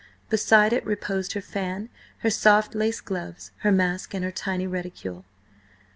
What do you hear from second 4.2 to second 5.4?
her tiny reticule.